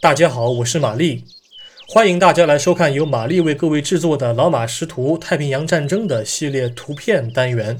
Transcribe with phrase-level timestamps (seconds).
[0.00, 1.24] 大家好，我是玛丽，
[1.88, 7.78] 欢迎大家来收看由玛丽为各位制作的《老马识图：太平洋战争》的系列图片单元。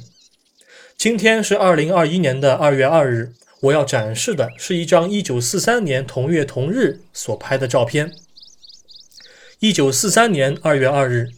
[0.97, 8.13] 今天是二零二一年的二月二日，我要展示的是一张一九四三年同月同日所拍的照片。
[9.61, 11.29] 一九四三年二月二日。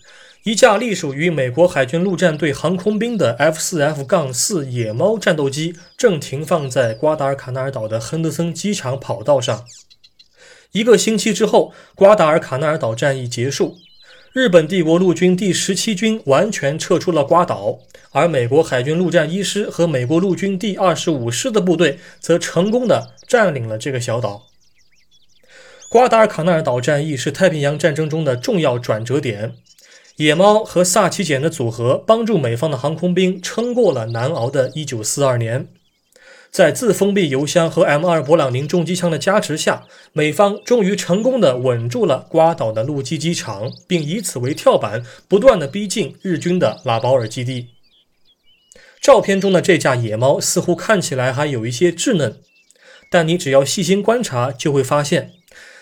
[0.44, 9.64] 一架隶属于美国海军陆战队航空兵的 F-4F-4 野猫战斗机正停放在瓜达尔卡纳尔岛的亨德森机场跑道上。
[10.76, 13.78] 一个星期之后，瓜达尔卡纳尔岛战役结束，
[14.34, 17.78] 日本帝国陆军第十七军完全撤出了瓜岛，
[18.10, 24.42] 而美国海军陆战一师和美国陆军第二十五师的部队则成功的占领了这个小岛。
[25.88, 29.54] 瓜达尔卡纳尔岛战役是太平洋战争中的重要转折点。
[30.16, 35.68] 野猫和萨奇简的组合帮助美方的航空兵撑过了难熬的1942年。
[36.56, 47.66] 在自封闭油箱和 M2 勃朗宁重机枪的加持下，美方终于成功的稳住了瓜岛的陆基机场，并以此为跳板，不断的逼近日军的拉保尔基地。
[49.02, 52.38] 照片中的这架野猫似乎看起来还有一些稚嫩，
[53.10, 55.32] 但你只要细心观察，就会发现，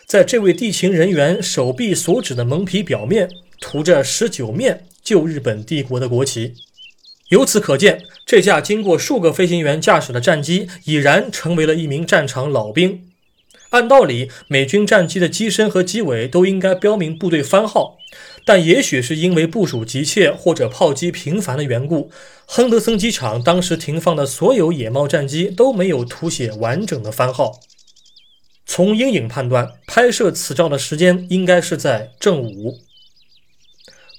[0.08, 3.28] 在这位地勤人员手臂所指的蒙皮表面。
[3.61, 6.55] 涂着十九面旧日本帝国的国旗，
[7.28, 13.08] 由此可见，这架经过数个飞行员驾驶的战机已然成为了一名战场老兵。
[13.70, 17.97] 按道理，美军战机的机身和机尾都应该标明部队番号，
[18.47, 22.11] 但也许是因为部署急切或者炮击频繁的缘故，
[22.47, 27.61] 亨德森机场当时停放的所有野猫战机都没有涂写完整的番号。
[28.64, 32.84] 从阴影判断，拍摄此照的时间应该是在正午。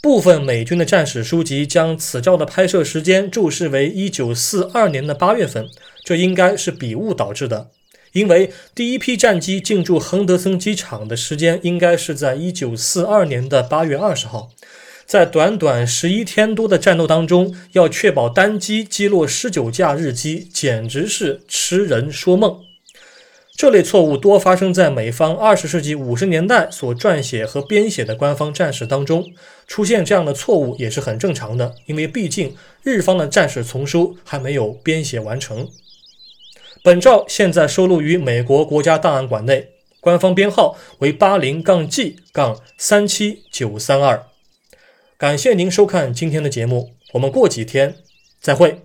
[0.05, 5.65] 部分美军的战史书籍将此照的拍摄时间注释为1942年的8月份，
[6.03, 7.71] 这应该是笔误导致的，
[8.13, 14.51] 因为第一批战机进驻亨德森机场的时间应该是在1942年的8月20号。
[15.07, 22.64] 在短短十一天多的战斗当中，要确保单机击落十九架日机，简直是痴人说梦。
[23.57, 29.25] 这类错误多发生在美方二十世纪五十年代所撰写和编写的官方战史当中。
[29.66, 35.69] 出现这样的错误也是很正常的，因为毕竟日方的战史丛书还没有编写完成。
[36.83, 39.69] 本照现在收录于美国国家档案馆内，
[40.01, 44.25] 官方编号为八零杠 G 杠三七九三二。
[45.17, 47.95] 感谢您收看今天的节目，我们过几天
[48.39, 48.81] 再会。